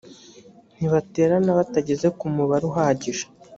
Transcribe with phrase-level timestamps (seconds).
[0.75, 3.23] ntibaterana batageze ku mubare uhagije